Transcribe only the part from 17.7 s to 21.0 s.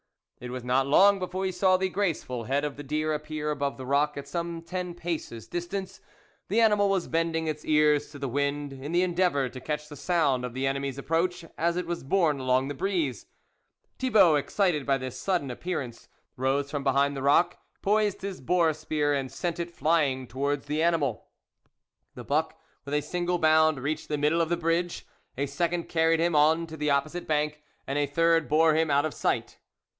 poised his boar spear and sent it flying towards the